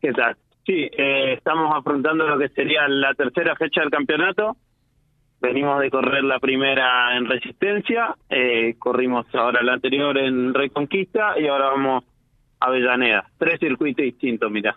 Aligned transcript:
¿Qué 0.00 0.12
tal? 0.12 0.36
Sí, 0.64 0.88
eh, 0.96 1.32
estamos 1.32 1.74
afrontando 1.74 2.26
lo 2.26 2.38
que 2.38 2.50
sería 2.50 2.86
la 2.88 3.14
tercera 3.14 3.56
fecha 3.56 3.80
del 3.80 3.90
campeonato. 3.90 4.56
Venimos 5.40 5.80
de 5.80 5.90
correr 5.90 6.24
la 6.24 6.38
primera 6.40 7.16
en 7.16 7.26
Resistencia, 7.26 8.14
eh, 8.28 8.74
corrimos 8.78 9.26
ahora 9.34 9.62
la 9.62 9.74
anterior 9.74 10.18
en 10.18 10.52
Reconquista 10.52 11.38
y 11.38 11.46
ahora 11.46 11.70
vamos 11.70 12.04
a 12.60 12.66
Avellaneda. 12.66 13.30
Tres 13.38 13.60
circuitos 13.60 14.04
distintos, 14.04 14.50
mira. 14.50 14.76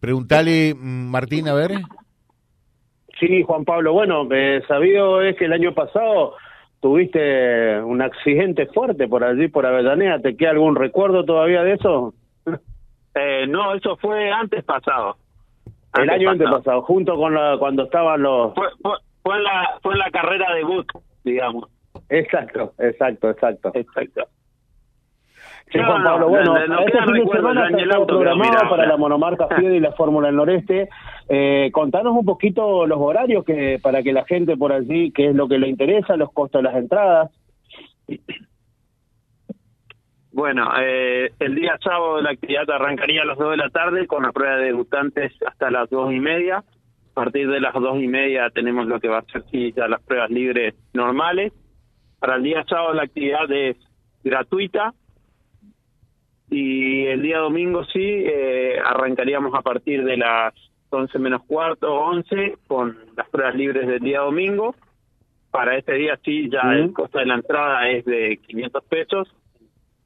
Preguntale, 0.00 0.74
mm, 0.74 1.10
Martín, 1.10 1.48
a 1.48 1.54
ver. 1.54 1.72
Sí, 3.20 3.42
Juan 3.42 3.64
Pablo. 3.64 3.92
Bueno, 3.92 4.26
eh, 4.30 4.62
sabido 4.66 5.22
es 5.22 5.36
que 5.36 5.44
el 5.44 5.52
año 5.52 5.72
pasado 5.74 6.34
tuviste 6.80 7.80
un 7.80 8.02
accidente 8.02 8.66
fuerte 8.66 9.08
por 9.08 9.24
allí, 9.24 9.48
por 9.48 9.66
Avellaneda. 9.66 10.20
¿Te 10.20 10.36
queda 10.36 10.50
algún 10.50 10.74
recuerdo 10.74 11.24
todavía 11.24 11.62
de 11.62 11.74
eso? 11.74 12.14
Eh, 13.14 13.46
no, 13.48 13.74
eso 13.74 13.96
fue 13.96 14.30
antes 14.30 14.62
pasado. 14.64 15.16
el 15.94 16.10
año 16.10 16.30
antes 16.30 16.50
pasado, 16.50 16.82
junto 16.82 17.16
con 17.16 17.34
la, 17.34 17.56
cuando 17.58 17.84
estaban 17.84 18.22
los... 18.22 18.54
Fue, 18.54 18.68
fue, 19.22 19.36
en 19.36 19.42
la, 19.42 19.78
fue 19.82 19.94
en 19.94 19.98
la 20.00 20.10
carrera 20.10 20.54
de 20.54 20.64
boot, 20.64 20.86
digamos. 21.24 21.70
Exacto, 22.08 22.74
exacto, 22.78 23.30
exacto. 23.30 23.70
Exacto. 23.74 24.28
Sí, 25.72 25.80
Juan 25.84 26.04
Pablo, 26.04 26.28
bueno, 26.28 26.56
este 26.56 27.02
fin 27.02 27.24
de 27.24 27.32
semana 27.32 27.68
está 27.68 28.06
programado 28.06 28.70
para 28.70 28.86
la 28.86 28.96
monomarca 28.96 29.48
Fiede 29.56 29.76
y 29.76 29.80
la 29.80 29.92
Fórmula 29.92 30.28
del 30.28 30.36
Noreste. 30.36 30.88
Eh, 31.28 31.70
contanos 31.72 32.16
un 32.16 32.24
poquito 32.24 32.86
los 32.86 32.98
horarios 33.00 33.44
que 33.44 33.80
para 33.82 34.02
que 34.02 34.12
la 34.12 34.24
gente 34.24 34.56
por 34.56 34.72
allí, 34.72 35.10
qué 35.10 35.30
es 35.30 35.34
lo 35.34 35.48
que 35.48 35.58
le 35.58 35.68
interesa, 35.68 36.16
los 36.16 36.32
costos 36.32 36.62
de 36.62 36.68
las 36.68 36.76
entradas. 36.76 37.30
Bueno, 40.36 40.70
eh, 40.78 41.32
el 41.38 41.54
día 41.54 41.78
sábado 41.82 42.20
la 42.20 42.32
actividad 42.32 42.68
arrancaría 42.70 43.22
a 43.22 43.24
las 43.24 43.38
2 43.38 43.52
de 43.52 43.56
la 43.56 43.70
tarde 43.70 44.06
con 44.06 44.22
la 44.22 44.32
prueba 44.32 44.56
de 44.56 44.66
debutantes 44.66 45.32
hasta 45.46 45.70
las 45.70 45.88
dos 45.88 46.12
y 46.12 46.20
media. 46.20 46.58
A 46.58 47.14
partir 47.14 47.48
de 47.48 47.58
las 47.58 47.72
dos 47.72 47.98
y 48.02 48.06
media 48.06 48.50
tenemos 48.50 48.86
lo 48.86 49.00
que 49.00 49.08
va 49.08 49.20
a 49.20 49.24
ser 49.32 49.44
ya 49.74 49.88
las 49.88 50.02
pruebas 50.02 50.28
libres 50.28 50.74
normales. 50.92 51.54
Para 52.18 52.36
el 52.36 52.42
día 52.42 52.62
sábado 52.68 52.92
la 52.92 53.04
actividad 53.04 53.50
es 53.50 53.78
gratuita 54.24 54.92
y 56.50 57.06
el 57.06 57.22
día 57.22 57.38
domingo 57.38 57.86
sí 57.86 58.04
eh, 58.04 58.78
arrancaríamos 58.84 59.54
a 59.54 59.62
partir 59.62 60.04
de 60.04 60.18
las 60.18 60.52
11 60.90 61.18
menos 61.18 61.44
cuarto, 61.46 61.94
11 61.94 62.58
con 62.66 62.94
las 63.16 63.26
pruebas 63.30 63.54
libres 63.54 63.88
del 63.88 64.00
día 64.00 64.20
domingo. 64.20 64.74
Para 65.50 65.78
este 65.78 65.94
día 65.94 66.20
sí 66.22 66.50
ya 66.50 66.60
el 66.74 66.92
costo 66.92 67.20
de 67.20 67.24
la 67.24 67.36
entrada 67.36 67.88
es 67.88 68.04
de 68.04 68.38
500 68.46 68.84
pesos, 68.84 69.34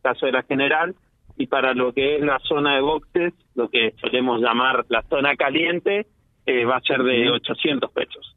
caso 0.02 0.26
de 0.26 0.32
la 0.32 0.42
general, 0.42 0.94
y 1.36 1.46
para 1.46 1.74
lo 1.74 1.92
que 1.92 2.16
es 2.16 2.22
la 2.22 2.38
zona 2.40 2.74
de 2.74 2.82
boxes, 2.82 3.32
lo 3.54 3.68
que 3.68 3.94
solemos 4.00 4.40
llamar 4.40 4.84
la 4.88 5.02
zona 5.02 5.36
caliente, 5.36 6.06
eh, 6.46 6.64
va 6.64 6.76
a 6.76 6.80
ser 6.82 7.02
de 7.02 7.30
800 7.30 7.90
pesos. 7.92 8.36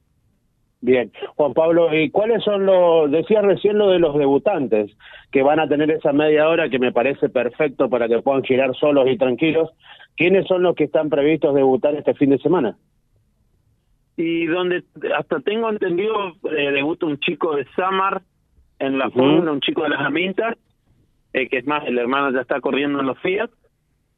Bien, 0.85 1.13
Juan 1.35 1.53
Pablo, 1.53 1.93
¿y 1.93 2.09
cuáles 2.09 2.43
son 2.43 2.65
los, 2.65 3.09
decías 3.09 3.43
recién 3.43 3.77
lo 3.77 3.89
de 3.89 3.99
los 3.99 4.17
debutantes, 4.17 4.91
que 5.31 5.41
van 5.41 5.61
a 5.61 5.67
tener 5.69 5.89
esa 5.91 6.11
media 6.11 6.49
hora 6.49 6.67
que 6.67 6.77
me 6.77 6.91
parece 6.91 7.29
perfecto 7.29 7.89
para 7.89 8.09
que 8.09 8.21
puedan 8.21 8.43
girar 8.43 8.75
solos 8.75 9.07
y 9.09 9.17
tranquilos? 9.17 9.69
¿Quiénes 10.17 10.45
son 10.45 10.61
los 10.61 10.75
que 10.75 10.83
están 10.83 11.09
previstos 11.09 11.55
debutar 11.55 11.95
este 11.95 12.13
fin 12.15 12.31
de 12.31 12.37
semana? 12.39 12.75
Y 14.17 14.45
donde 14.45 14.83
hasta 15.17 15.39
tengo 15.39 15.69
entendido, 15.69 16.33
eh, 16.51 16.71
debuta 16.71 17.05
un 17.05 17.17
chico 17.17 17.55
de 17.55 17.65
Samar 17.77 18.21
en 18.79 18.97
la 18.97 19.09
Fórmula, 19.09 19.53
un 19.53 19.61
chico 19.61 19.83
de 19.83 19.89
las 19.89 20.01
Amintas, 20.01 20.57
eh, 21.33 21.49
que 21.49 21.57
es 21.57 21.65
más, 21.65 21.85
el 21.87 21.97
hermano 21.97 22.31
ya 22.31 22.41
está 22.41 22.61
corriendo 22.61 22.99
en 22.99 23.07
los 23.07 23.19
Fiat. 23.19 23.49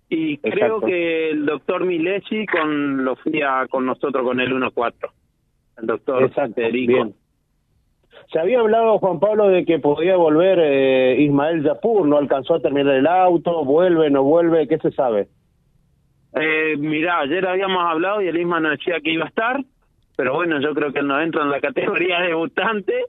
Y 0.07 0.37
creo 0.37 0.81
que 0.81 1.31
el 1.31 1.45
doctor 1.45 1.83
Milesi 1.83 2.45
con 2.45 3.03
los 3.03 3.19
Fiat 3.21 3.69
con 3.69 3.85
nosotros 3.87 4.23
con 4.23 4.39
el 4.39 4.53
1-4 4.53 5.09
el 5.77 5.87
doctor 5.87 6.23
Exacto, 6.23 6.61
Bien. 6.71 7.13
Se 8.31 8.39
había 8.39 8.59
hablado, 8.59 8.97
Juan 8.99 9.19
Pablo, 9.19 9.49
de 9.49 9.65
que 9.65 9.77
podía 9.77 10.15
volver 10.15 10.59
eh, 10.59 11.21
Ismael 11.21 11.63
Yapur, 11.63 12.07
no 12.07 12.17
alcanzó 12.17 12.55
a 12.55 12.59
terminar 12.59 12.95
el 12.95 13.07
auto, 13.07 13.63
vuelve, 13.63 14.09
no 14.09 14.23
vuelve, 14.23 14.67
¿qué 14.67 14.77
se 14.79 14.91
sabe? 14.91 15.27
Eh, 16.33 16.75
mirá, 16.77 17.19
ayer 17.19 17.45
habíamos 17.45 17.83
hablado 17.83 18.21
y 18.21 18.27
el 18.27 18.37
Isma 18.37 18.59
nos 18.59 18.71
decía 18.71 18.99
que 19.01 19.11
iba 19.11 19.25
a 19.25 19.29
estar, 19.29 19.63
pero 20.17 20.33
bueno, 20.33 20.59
yo 20.59 20.73
creo 20.73 20.91
que 20.91 21.03
no 21.03 21.21
entra 21.21 21.43
en 21.43 21.51
la 21.51 21.61
categoría 21.61 22.19
debutante, 22.27 23.05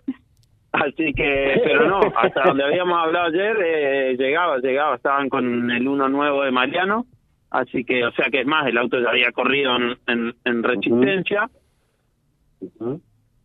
así 0.85 1.13
que, 1.13 1.61
pero 1.65 1.89
no, 1.89 2.01
hasta 2.17 2.45
donde 2.45 2.65
habíamos 2.65 2.99
hablado 2.99 3.27
ayer, 3.27 3.57
eh, 3.65 4.17
llegaba, 4.19 4.59
llegaba, 4.59 4.97
estaban 4.97 5.29
con 5.29 5.71
el 5.71 5.89
uno 5.89 6.09
nuevo 6.09 6.43
de 6.43 6.51
Mariano, 6.51 7.07
así 7.51 7.85
que, 7.85 8.05
o 8.05 8.13
sea 8.13 8.31
que 8.31 8.41
es 8.41 8.47
más, 8.47 8.67
el 8.67 8.79
auto 8.79 9.01
ya 9.01 9.11
había 9.11 9.33
corrido 9.33 9.77
en, 10.07 10.35
en, 10.45 10.63
resistencia. 10.63 11.49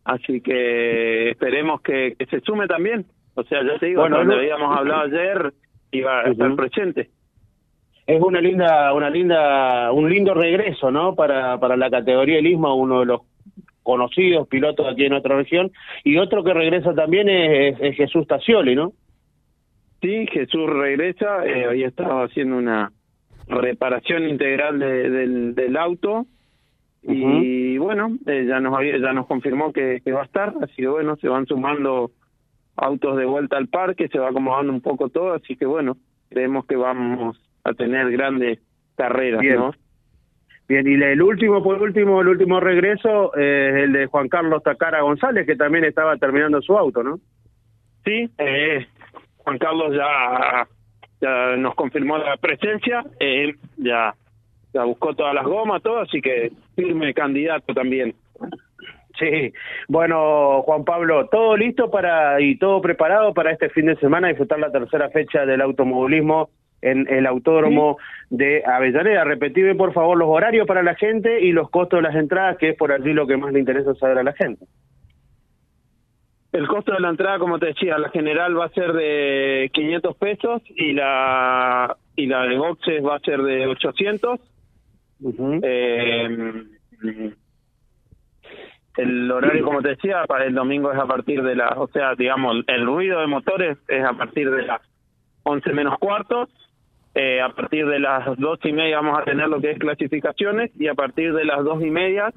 Así 0.04 0.40
que 0.40 1.30
esperemos 1.30 1.80
que, 1.80 2.16
se 2.28 2.40
sume 2.40 2.66
también. 2.66 3.06
O 3.34 3.42
sea, 3.44 3.62
ya 3.62 3.78
te 3.78 3.86
digo, 3.86 4.02
bueno, 4.02 4.18
donde 4.18 4.34
habíamos 4.34 4.76
hablado 4.76 5.02
ayer, 5.02 5.54
iba 5.92 6.20
a 6.20 6.30
estar 6.30 6.54
presente. 6.56 7.10
Es 8.06 8.20
una 8.20 8.40
linda, 8.40 8.92
una 8.92 9.08
linda, 9.08 9.92
un 9.92 10.10
lindo 10.10 10.34
regreso, 10.34 10.90
¿no? 10.90 11.14
Para, 11.14 11.58
para 11.58 11.76
la 11.76 11.88
categoría 11.88 12.36
del 12.36 12.48
ISMA, 12.48 12.74
uno 12.74 13.00
de 13.00 13.06
los 13.06 13.20
conocidos 13.82 14.48
pilotos 14.48 14.86
aquí 14.90 15.04
en 15.04 15.10
nuestra 15.10 15.36
región. 15.36 15.70
Y 16.04 16.18
otro 16.18 16.44
que 16.44 16.54
regresa 16.54 16.94
también 16.94 17.28
es, 17.28 17.96
Jesús 17.96 18.26
Tacioli, 18.26 18.74
¿no? 18.74 18.92
Sí, 20.00 20.26
Jesús 20.32 20.68
regresa. 20.68 21.46
Eh, 21.46 21.68
hoy 21.68 21.84
estaba 21.84 22.24
haciendo 22.24 22.56
una 22.56 22.92
reparación 23.46 24.28
integral 24.28 24.78
del, 24.78 25.54
del 25.54 25.76
auto 25.76 26.26
y 27.02 27.78
bueno, 27.78 28.16
eh, 28.26 28.44
ya 28.46 28.60
nos 28.60 28.78
ya 28.80 29.12
nos 29.12 29.26
confirmó 29.26 29.72
que, 29.72 30.00
va 30.12 30.22
a 30.22 30.24
estar, 30.24 30.54
así 30.62 30.76
que 30.76 30.86
bueno, 30.86 31.16
se 31.16 31.28
van 31.28 31.46
sumando 31.46 32.12
autos 32.76 33.16
de 33.16 33.24
vuelta 33.24 33.56
al 33.56 33.66
parque, 33.68 34.08
se 34.08 34.18
va 34.18 34.28
acomodando 34.28 34.72
un 34.72 34.80
poco 34.80 35.08
todo, 35.08 35.34
así 35.34 35.56
que 35.56 35.66
bueno, 35.66 35.96
creemos 36.28 36.64
que 36.66 36.76
vamos 36.76 37.36
a 37.64 37.74
tener 37.74 38.10
grandes 38.12 38.60
carreras, 38.96 39.40
Bien. 39.40 39.56
¿no? 39.56 39.74
Bien, 40.68 40.86
y 40.86 40.94
el 40.94 41.20
último, 41.20 41.62
por 41.62 41.82
último, 41.82 42.20
el 42.20 42.28
último 42.28 42.60
regreso 42.60 43.34
es 43.34 43.74
el 43.84 43.92
de 43.92 44.06
Juan 44.06 44.28
Carlos 44.28 44.62
Tacara 44.62 45.02
González, 45.02 45.46
que 45.46 45.56
también 45.56 45.84
estaba 45.84 46.16
terminando 46.16 46.62
su 46.62 46.76
auto, 46.78 47.02
¿no? 47.02 47.18
Sí, 48.04 48.30
eh, 48.38 48.86
Juan 49.38 49.58
Carlos 49.58 49.94
ya, 49.94 50.66
ya 51.20 51.56
nos 51.56 51.74
confirmó 51.74 52.16
la 52.16 52.36
presencia, 52.36 53.04
eh, 53.20 53.54
ya 53.76 54.14
ya 54.72 54.84
buscó 54.84 55.14
todas 55.14 55.34
las 55.34 55.44
gomas, 55.44 55.82
todo, 55.82 56.00
así 56.00 56.20
que 56.20 56.52
firme 56.74 57.12
candidato 57.14 57.74
también. 57.74 58.14
Sí, 59.18 59.52
bueno, 59.88 60.62
Juan 60.62 60.84
Pablo, 60.84 61.28
todo 61.28 61.56
listo 61.56 61.90
para 61.90 62.40
y 62.40 62.56
todo 62.56 62.80
preparado 62.80 63.34
para 63.34 63.52
este 63.52 63.68
fin 63.68 63.86
de 63.86 63.96
semana 63.96 64.28
disfrutar 64.28 64.58
la 64.58 64.72
tercera 64.72 65.10
fecha 65.10 65.44
del 65.44 65.60
automovilismo 65.60 66.48
en 66.82 67.08
el 67.08 67.26
autódromo 67.26 67.96
de 68.30 68.62
Avellaneda. 68.64 69.24
Repetime, 69.24 69.74
por 69.74 69.92
favor, 69.92 70.18
los 70.18 70.28
horarios 70.28 70.66
para 70.66 70.82
la 70.82 70.94
gente 70.94 71.40
y 71.40 71.52
los 71.52 71.70
costos 71.70 71.98
de 71.98 72.08
las 72.08 72.16
entradas, 72.16 72.58
que 72.58 72.70
es 72.70 72.76
por 72.76 72.92
allí 72.92 73.12
lo 73.12 73.26
que 73.26 73.36
más 73.36 73.52
le 73.52 73.60
interesa 73.60 73.94
saber 73.94 74.18
a 74.18 74.22
la 74.24 74.32
gente. 74.32 74.66
El 76.52 76.68
costo 76.68 76.92
de 76.92 77.00
la 77.00 77.08
entrada, 77.08 77.38
como 77.38 77.58
te 77.58 77.66
decía, 77.66 77.96
la 77.96 78.10
general 78.10 78.58
va 78.58 78.66
a 78.66 78.70
ser 78.70 78.92
de 78.92 79.70
500 79.72 80.16
pesos 80.16 80.62
y 80.66 80.92
la 80.92 81.96
y 82.14 82.26
la 82.26 82.42
de 82.42 82.58
boxes 82.58 83.02
va 83.02 83.16
a 83.16 83.20
ser 83.20 83.40
de 83.40 83.66
800 83.66 84.38
eh, 85.62 86.64
el 88.96 89.30
horario, 89.30 89.64
como 89.64 89.80
te 89.80 89.90
decía, 89.90 90.24
para 90.26 90.44
el 90.44 90.54
domingo 90.54 90.92
es 90.92 90.98
a 90.98 91.06
partir 91.06 91.42
de 91.42 91.56
las, 91.56 91.76
o 91.76 91.88
sea, 91.88 92.14
digamos, 92.14 92.56
el 92.66 92.86
ruido 92.86 93.20
de 93.20 93.26
motores 93.26 93.78
es 93.88 94.04
a 94.04 94.12
partir 94.12 94.50
de 94.50 94.62
las 94.62 94.82
11 95.44 95.72
menos 95.72 95.98
cuartos. 95.98 96.50
Eh, 97.14 97.40
a 97.42 97.50
partir 97.50 97.86
de 97.86 97.98
las 97.98 98.24
dos 98.38 98.58
y 98.64 98.72
media 98.72 98.96
vamos 98.96 99.20
a 99.20 99.24
tener 99.24 99.48
lo 99.48 99.60
que 99.60 99.72
es 99.72 99.78
clasificaciones 99.78 100.70
y 100.78 100.88
a 100.88 100.94
partir 100.94 101.34
de 101.34 101.44
las 101.44 101.62
dos 101.62 101.82
y 101.82 101.90
media 101.90 102.32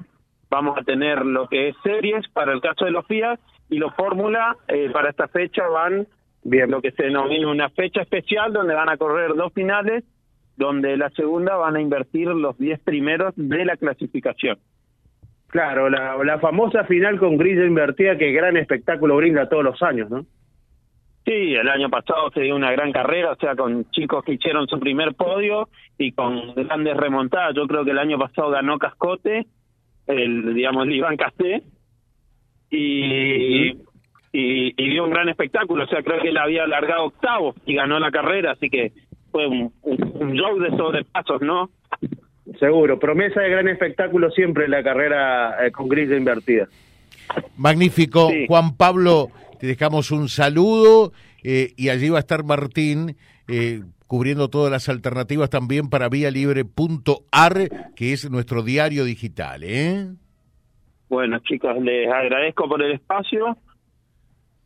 vamos 0.50 0.76
a 0.78 0.82
tener 0.82 1.24
lo 1.24 1.48
que 1.48 1.68
es 1.68 1.76
series 1.82 2.28
para 2.28 2.52
el 2.52 2.60
caso 2.60 2.84
de 2.84 2.90
los 2.90 3.06
Fiat 3.06 3.40
y 3.70 3.78
los 3.78 3.94
Fórmula 3.94 4.54
eh, 4.68 4.90
para 4.92 5.08
esta 5.08 5.28
fecha 5.28 5.66
van 5.66 6.06
bien 6.44 6.70
lo 6.70 6.82
que 6.82 6.92
se 6.92 7.04
denomina 7.04 7.48
una 7.48 7.70
fecha 7.70 8.02
especial 8.02 8.52
donde 8.52 8.74
van 8.74 8.90
a 8.90 8.98
correr 8.98 9.34
dos 9.34 9.50
finales 9.54 10.04
donde 10.56 10.96
la 10.96 11.10
segunda 11.10 11.56
van 11.56 11.76
a 11.76 11.80
invertir 11.80 12.28
los 12.28 12.58
10 12.58 12.80
primeros 12.80 13.34
de 13.36 13.64
la 13.64 13.76
clasificación. 13.76 14.58
Claro, 15.48 15.88
la, 15.88 16.16
la 16.24 16.38
famosa 16.38 16.84
final 16.84 17.18
con 17.18 17.36
grilla 17.36 17.64
invertida 17.64 18.18
que 18.18 18.32
gran 18.32 18.56
espectáculo 18.56 19.16
brinda 19.16 19.48
todos 19.48 19.64
los 19.64 19.82
años, 19.82 20.10
¿no? 20.10 20.26
Sí, 21.26 21.54
el 21.54 21.68
año 21.68 21.90
pasado 21.90 22.30
se 22.30 22.42
dio 22.42 22.54
una 22.54 22.70
gran 22.70 22.92
carrera, 22.92 23.32
o 23.32 23.36
sea, 23.36 23.56
con 23.56 23.90
chicos 23.90 24.24
que 24.24 24.34
hicieron 24.34 24.68
su 24.68 24.78
primer 24.78 25.14
podio 25.14 25.68
y 25.98 26.12
con 26.12 26.54
grandes 26.54 26.96
remontadas. 26.96 27.52
Yo 27.56 27.66
creo 27.66 27.84
que 27.84 27.90
el 27.90 27.98
año 27.98 28.16
pasado 28.16 28.50
ganó 28.50 28.78
Cascote, 28.78 29.44
el, 30.06 30.54
digamos, 30.54 30.86
el 30.86 30.94
Iván 30.94 31.16
Casté, 31.16 31.64
y, 32.70 33.70
y, 33.70 33.74
y, 34.32 34.88
dio 34.90 35.02
un 35.02 35.10
gran 35.10 35.28
espectáculo. 35.28 35.82
O 35.82 35.86
sea, 35.88 36.00
creo 36.04 36.22
que 36.22 36.28
él 36.28 36.38
había 36.38 36.62
alargado 36.62 37.06
octavo 37.06 37.56
y 37.66 37.74
ganó 37.74 37.98
la 37.98 38.12
carrera, 38.12 38.52
así 38.52 38.70
que 38.70 38.92
fue 39.32 39.48
un, 39.48 39.72
un 39.82 40.32
show 40.32 40.60
de 40.60 40.76
sobrepasos, 40.76 41.42
¿no? 41.42 41.70
Seguro, 42.60 43.00
promesa 43.00 43.40
de 43.40 43.50
gran 43.50 43.66
espectáculo 43.66 44.30
siempre 44.30 44.66
en 44.66 44.70
la 44.70 44.84
carrera 44.84 45.66
eh, 45.66 45.72
con 45.72 45.88
grilla 45.88 46.16
invertida. 46.16 46.68
Magnífico. 47.56 48.28
Sí. 48.30 48.46
Juan 48.46 48.76
Pablo, 48.76 49.30
te 49.58 49.66
dejamos 49.66 50.10
un 50.10 50.28
saludo 50.28 51.12
eh, 51.42 51.72
y 51.76 51.88
allí 51.88 52.08
va 52.08 52.18
a 52.18 52.20
estar 52.20 52.44
Martín 52.44 53.16
eh, 53.48 53.82
cubriendo 54.06 54.48
todas 54.48 54.70
las 54.70 54.88
alternativas 54.88 55.50
también 55.50 55.90
para 55.90 56.08
vialibre.ar, 56.08 57.94
que 57.94 58.12
es 58.12 58.30
nuestro 58.30 58.62
diario 58.62 59.04
digital. 59.04 59.62
¿eh? 59.64 60.06
Bueno, 61.08 61.38
chicos, 61.40 61.76
les 61.82 62.10
agradezco 62.10 62.68
por 62.68 62.82
el 62.82 62.92
espacio. 62.92 63.56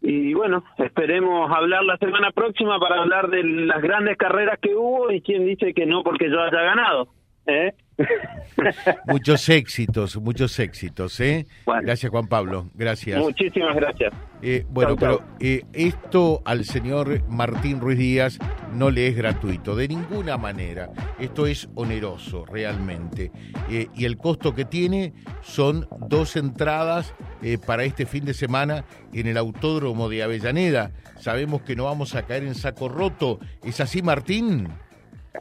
Y 0.02 0.32
bueno, 0.32 0.64
esperemos 0.78 1.50
hablar 1.54 1.84
la 1.84 1.98
semana 1.98 2.30
próxima 2.30 2.78
para 2.78 3.02
hablar 3.02 3.28
de 3.28 3.44
las 3.44 3.82
grandes 3.82 4.16
carreras 4.16 4.58
que 4.60 4.74
hubo 4.74 5.10
y 5.10 5.20
quién 5.20 5.44
dice 5.44 5.74
que 5.74 5.84
no 5.84 6.02
porque 6.02 6.30
yo 6.30 6.40
haya 6.40 6.62
ganado. 6.62 7.08
¿eh? 7.46 7.74
Muchos 9.06 9.48
éxitos, 9.48 10.16
muchos 10.16 10.58
éxitos. 10.58 11.18
¿eh? 11.20 11.46
Bueno. 11.64 11.82
Gracias, 11.82 12.10
Juan 12.10 12.26
Pablo. 12.26 12.70
Gracias. 12.74 13.18
Muchísimas 13.18 13.74
gracias. 13.76 14.12
Eh, 14.42 14.64
bueno, 14.68 14.96
Chau, 14.96 14.98
chau. 14.98 15.18
pero 15.18 15.36
eh, 15.40 15.64
esto 15.72 16.42
al 16.44 16.64
señor 16.64 17.22
Martín 17.28 17.80
Ruiz 17.80 17.98
Díaz 17.98 18.38
no 18.72 18.90
le 18.90 19.08
es 19.08 19.16
gratuito, 19.16 19.76
de 19.76 19.88
ninguna 19.88 20.36
manera. 20.36 20.90
Esto 21.18 21.46
es 21.46 21.68
oneroso, 21.74 22.44
realmente. 22.46 23.30
Eh, 23.70 23.88
y 23.94 24.04
el 24.04 24.16
costo 24.16 24.54
que 24.54 24.64
tiene 24.64 25.12
son 25.42 25.86
dos 26.08 26.36
entradas 26.36 27.14
eh, 27.42 27.58
para 27.58 27.84
este 27.84 28.06
fin 28.06 28.24
de 28.24 28.34
semana 28.34 28.84
en 29.12 29.26
el 29.26 29.36
Autódromo 29.36 30.08
de 30.08 30.22
Avellaneda. 30.22 30.92
Sabemos 31.18 31.62
que 31.62 31.76
no 31.76 31.84
vamos 31.84 32.14
a 32.14 32.22
caer 32.22 32.44
en 32.44 32.54
saco 32.54 32.88
roto. 32.88 33.38
¿Es 33.64 33.80
así, 33.80 34.02
Martín? 34.02 34.68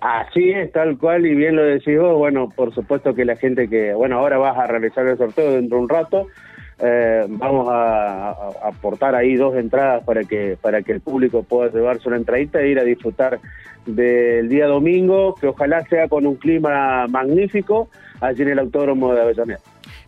Así 0.01 0.51
es, 0.51 0.71
tal 0.71 0.97
cual, 0.97 1.25
y 1.25 1.33
bien 1.33 1.55
lo 1.55 1.63
decís 1.63 1.97
vos, 1.99 2.15
bueno, 2.15 2.49
por 2.55 2.73
supuesto 2.73 3.15
que 3.15 3.25
la 3.25 3.35
gente 3.35 3.67
que, 3.67 3.93
bueno, 3.93 4.19
ahora 4.19 4.37
vas 4.37 4.57
a 4.57 4.67
realizar 4.67 5.05
el 5.07 5.17
sorteo 5.17 5.53
dentro 5.53 5.77
de 5.77 5.83
un 5.83 5.89
rato, 5.89 6.27
eh, 6.81 7.25
vamos 7.27 7.67
a, 7.69 8.29
aportar 8.63 9.15
ahí 9.15 9.35
dos 9.35 9.55
entradas 9.55 10.03
para 10.05 10.23
que 10.23 10.57
para 10.61 10.81
que 10.81 10.93
el 10.93 11.01
público 11.01 11.43
pueda 11.43 11.71
llevarse 11.71 12.07
una 12.07 12.15
entradita 12.15 12.61
e 12.61 12.69
ir 12.69 12.79
a 12.79 12.83
disfrutar 12.83 13.39
del 13.85 14.47
día 14.47 14.67
domingo, 14.67 15.35
que 15.35 15.47
ojalá 15.47 15.83
sea 15.87 16.07
con 16.07 16.25
un 16.25 16.35
clima 16.35 17.07
magnífico 17.07 17.89
allí 18.21 18.43
en 18.43 18.49
el 18.49 18.59
Autódromo 18.59 19.13
de 19.13 19.21
Avellaneda. 19.21 19.59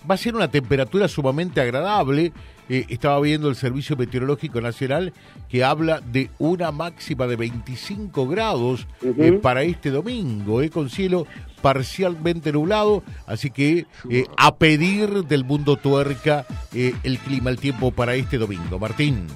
Va 0.09 0.15
a 0.15 0.17
ser 0.17 0.35
una 0.35 0.49
temperatura 0.49 1.07
sumamente 1.07 1.59
agradable. 1.59 2.31
Eh, 2.73 2.85
estaba 2.87 3.19
viendo 3.19 3.49
el 3.49 3.55
Servicio 3.55 3.97
Meteorológico 3.97 4.61
Nacional 4.61 5.11
que 5.49 5.61
habla 5.61 5.99
de 5.99 6.29
una 6.39 6.71
máxima 6.71 7.27
de 7.27 7.35
25 7.35 8.29
grados 8.29 8.87
eh, 9.03 9.33
para 9.41 9.63
este 9.63 9.89
domingo, 9.89 10.61
eh, 10.61 10.69
con 10.69 10.89
cielo 10.89 11.27
parcialmente 11.61 12.53
nublado. 12.53 13.03
Así 13.27 13.49
que 13.49 13.87
a 14.37 14.55
pedir 14.55 15.25
del 15.25 15.43
mundo 15.43 15.75
tuerca 15.75 16.45
el 16.73 17.17
clima, 17.19 17.49
el 17.49 17.59
tiempo 17.59 17.91
para 17.91 18.15
este 18.15 18.37
domingo. 18.37 18.79
Martín. 18.79 19.27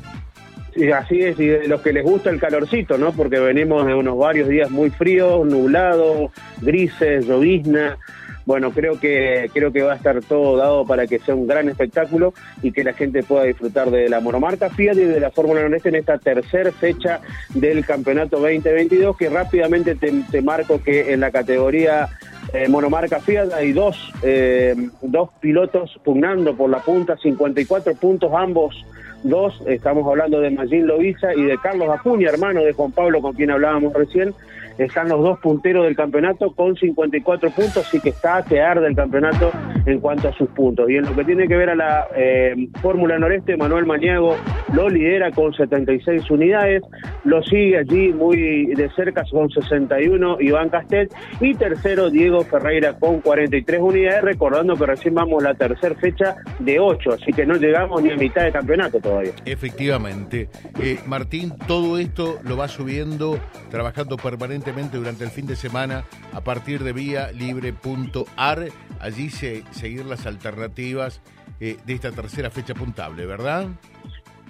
Sí, 0.74 0.90
así 0.92 1.20
es, 1.20 1.38
y 1.38 1.48
de 1.48 1.68
los 1.68 1.82
que 1.82 1.92
les 1.92 2.06
gusta 2.06 2.30
el 2.30 2.40
calorcito, 2.40 2.98
¿no? 2.98 3.12
Porque 3.12 3.40
venimos 3.40 3.86
de 3.86 3.96
unos 3.96 4.18
varios 4.18 4.48
días 4.48 4.72
muy 4.72 4.92
fríos, 4.92 5.46
nublados, 5.46 6.32
grises, 6.62 7.28
llovizna. 7.28 7.98
Bueno, 8.46 8.72
creo 8.72 9.00
que 9.00 9.50
creo 9.54 9.72
que 9.72 9.82
va 9.82 9.94
a 9.94 9.96
estar 9.96 10.22
todo 10.22 10.56
dado 10.56 10.86
para 10.86 11.08
que 11.08 11.20
sea 11.20 11.34
un 11.34 11.48
gran 11.48 11.68
espectáculo 11.68 12.34
y 12.62 12.72
que 12.72 12.84
la 12.84 12.94
gente 12.94 13.24
pueda 13.24 13.44
disfrutar 13.44 13.90
de 13.90 14.08
la 14.08 14.20
monomarca 14.20 14.70
Fiat 14.70 14.96
y 14.96 15.06
de 15.06 15.20
la 15.20 15.32
Fórmula 15.32 15.62
Noreste 15.62 15.90
en 15.90 15.96
esta 15.96 16.18
tercera 16.20 16.72
fecha 16.72 17.22
del 17.54 17.84
campeonato 17.86 18.40
2022, 18.40 19.18
que 19.18 19.30
rápidamente 19.30 19.96
te, 19.96 20.12
te 20.30 20.42
marco 20.42 20.82
que 20.82 21.12
en 21.14 21.22
la 21.22 21.32
categoría 21.32 22.10
eh, 22.54 22.68
monomarca 22.68 23.20
Fiat 23.20 23.52
hay 23.54 23.74
dos, 23.74 24.14
eh, 24.22 24.76
dos 25.02 25.30
pilotos 25.40 26.00
pugnando 26.04 26.56
por 26.56 26.70
la 26.70 26.80
punta, 26.80 27.18
54 27.18 27.96
puntos 27.96 28.32
ambos 28.34 28.86
dos, 29.26 29.62
estamos 29.68 30.08
hablando 30.08 30.40
de 30.40 30.52
Magín 30.52 30.88
Loiza 30.88 31.34
y 31.34 31.44
de 31.44 31.58
Carlos 31.58 31.90
Acuña, 31.90 32.30
hermano 32.30 32.62
de 32.62 32.74
Juan 32.74 32.92
Pablo 32.92 33.22
con 33.22 33.34
quien 33.34 33.52
hablábamos 33.52 33.94
recién, 33.94 34.34
están 34.78 35.10
los 35.10 35.22
dos 35.22 35.40
punteros 35.40 35.86
del 35.86 35.96
campeonato 35.96 36.52
con 36.52 36.76
54 36.76 37.50
puntos, 37.52 37.78
así 37.88 38.00
que 38.00 38.10
está 38.10 38.38
a 38.38 38.46
quedar 38.46 38.82
del 38.82 38.96
campeonato 38.96 39.52
en 39.86 40.00
cuanto 40.00 40.28
a 40.28 40.34
sus 40.34 40.50
puntos. 40.50 40.90
Y 40.90 40.98
en 40.98 41.06
lo 41.06 41.16
que 41.16 41.24
tiene 41.24 41.48
que 41.48 41.56
ver 41.56 41.70
a 41.70 41.76
la 41.76 42.08
eh, 42.16 42.68
Fórmula 42.82 43.18
Noreste, 43.18 43.58
Manuel 43.58 43.86
Maniago 43.86 44.36
lo 44.74 44.90
lidera 44.90 45.32
con 45.32 45.54
76 45.54 46.30
unidades, 46.30 46.84
lo 47.26 47.44
sigue 47.44 47.78
allí 47.78 48.14
muy 48.14 48.68
de 48.68 48.90
cerca 48.96 49.24
con 49.30 49.50
61 49.50 50.38
Iván 50.40 50.70
Castet 50.70 51.14
y 51.42 51.54
tercero 51.56 52.10
Diego 52.10 52.44
Ferreira 52.46 52.94
con 52.98 53.20
43 53.20 53.82
unidades, 53.82 54.22
recordando 54.24 54.76
que 54.76 54.86
recién 54.86 55.16
vamos 55.16 55.44
la 55.44 55.54
tercera 55.54 55.96
fecha 55.96 56.36
de 56.60 56.80
8, 56.80 57.14
así 57.14 57.34
que 57.34 57.46
no 57.46 57.56
llegamos 57.56 58.02
ni 58.02 58.12
a 58.12 58.16
mitad 58.16 58.44
de 58.44 58.52
campeonato 58.52 59.00
todavía. 59.00 59.34
Efectivamente. 59.46 60.50
Eh, 60.80 61.00
Martín, 61.06 61.54
todo 61.68 61.98
esto 61.98 62.40
lo 62.44 62.58
va 62.58 62.68
subiendo, 62.68 63.40
trabajando 63.70 64.18
permanentemente 64.18 64.98
durante 64.98 65.24
el 65.24 65.32
fin 65.32 65.48
de 65.48 65.56
semana 65.56 66.06
a 66.34 66.42
partir 66.42 66.84
de 66.84 66.94
vía 66.94 67.32
libre.ar. 67.32 68.68
Allí 69.00 69.30
se, 69.30 69.64
seguir 69.72 70.06
las 70.06 70.26
alternativas 70.26 71.22
eh, 71.60 71.78
de 71.86 71.94
esta 71.94 72.12
tercera 72.12 72.50
fecha 72.50 72.74
puntable, 72.74 73.26
¿verdad? 73.26 73.68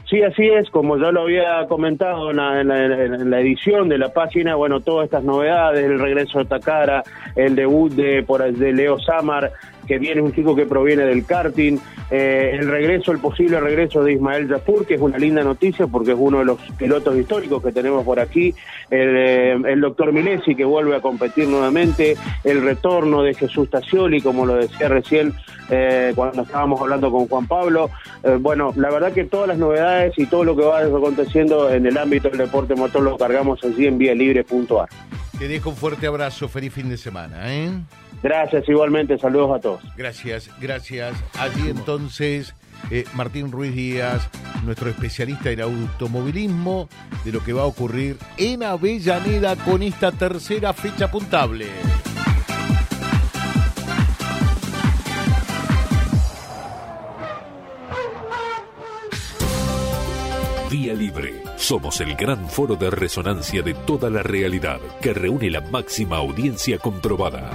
Sí, 0.10 0.22
así 0.22 0.48
es, 0.48 0.70
como 0.70 0.98
ya 0.98 1.12
lo 1.12 1.22
había 1.22 1.66
comentado 1.68 2.30
en 2.30 2.38
la, 2.38 2.62
en 2.62 3.30
la- 3.32 3.40
edición 3.40 3.90
de 3.90 3.98
la 3.98 4.10
página, 4.14 4.54
bueno, 4.54 4.80
todas 4.80 5.06
estas 5.06 5.24
novedades, 5.24 5.84
el 5.84 6.00
regreso 6.00 6.38
de 6.40 6.46
Takara, 6.46 7.02
el 7.36 7.56
debut 7.56 7.92
de, 7.92 8.22
por, 8.22 8.44
de 8.44 8.72
Leo 8.72 9.00
Samar, 9.00 9.52
que 9.86 10.00
viene 10.00 10.22
un 10.22 10.34
chico 10.34 10.56
que 10.56 10.66
proviene 10.66 11.04
del 11.04 11.26
karting, 11.26 11.78
eh, 12.12 12.52
el 12.54 12.68
regreso, 12.68 13.12
el 13.12 13.20
posible 13.20 13.60
regreso 13.60 14.04
de 14.04 14.14
Ismael 14.14 14.48
Yapur, 14.48 14.86
que 14.86 14.96
es 14.96 15.02
una 15.02 15.18
linda 15.18 15.44
noticia 15.44 15.88
porque 15.88 16.12
es 16.12 16.18
uno 16.20 16.40
de 16.40 16.46
los 16.46 16.60
pilotos 16.78 17.16
históricos 17.16 17.64
que 17.64 17.72
tenemos 17.72 18.04
por 18.04 18.20
aquí, 18.20 18.54
el, 18.90 19.16
eh, 19.66 19.76
doctor 19.78 20.12
Milesi 20.12 20.56
que 20.56 20.66
vuelve 20.66 20.96
a 20.96 21.02
competir 21.02 21.48
nuevamente, 21.48 22.16
el 22.44 22.62
retorno 22.62 23.24
de 23.24 23.34
Jesús 23.34 23.70
Tacioli, 23.70 24.22
como 24.22 24.46
lo 24.46 24.56
decía 24.56 24.88
recién 24.88 25.34
eh, 25.70 26.14
cuando 26.16 26.44
estábamos 26.44 26.80
hablando 26.82 27.12
con 27.12 27.28
Juan 27.28 27.48
Pablo. 27.48 27.90
Bueno, 28.40 28.74
la 28.76 28.90
verdad 28.90 29.14
que 29.14 29.26
todas 29.26 29.48
las 29.48 29.58
novedades 29.58 30.14
y 30.18 30.26
todo 30.26 30.44
lo 30.44 30.56
que 30.56 30.64
va 30.64 30.80
aconteciendo 30.80 31.72
en 31.72 31.86
el 31.86 31.96
ámbito 31.98 32.30
del 32.30 32.40
deporte 32.40 32.74
motor 32.76 33.04
lo 33.04 33.18
cargamos 33.18 33.64
allí 33.64 33.86
en 33.86 34.00
vialibre.ar. 34.00 34.90
Te 35.38 35.48
dejo 35.48 35.70
un 35.70 35.76
fuerte 35.76 36.08
abrazo, 36.08 36.48
feliz 36.48 36.74
fin 36.74 36.90
de 36.90 36.98
semana. 36.98 37.54
Gracias 38.26 38.68
igualmente, 38.68 39.20
saludos 39.20 39.56
a 39.56 39.60
todos. 39.62 39.82
Gracias, 39.96 40.50
gracias. 40.60 41.16
Allí 41.38 41.70
entonces 41.70 42.56
eh, 42.90 43.04
Martín 43.14 43.52
Ruiz 43.52 43.76
Díaz, 43.76 44.28
nuestro 44.64 44.90
especialista 44.90 45.52
en 45.52 45.62
automovilismo, 45.62 46.90
de 47.24 47.32
lo 47.32 47.44
que 47.44 47.54
va 47.54 47.62
a 47.62 47.66
ocurrir 47.66 48.18
en 48.38 48.64
Avellaneda 48.64 49.56
con 49.58 49.84
esta 49.84 50.12
tercera 50.12 50.74
fecha 50.74 51.12
puntable. 51.12 51.68
Vía 60.72 60.96
Libre. 60.96 61.44
Somos 61.58 62.02
el 62.02 62.16
gran 62.16 62.50
foro 62.50 62.76
de 62.76 62.90
resonancia 62.90 63.62
de 63.62 63.76
toda 63.76 64.10
la 64.10 64.24
realidad 64.24 64.80
que 65.00 65.14
reúne 65.14 65.52
la 65.52 65.62
máxima 65.62 66.18
audiencia 66.18 66.80
comprobada. 66.80 67.52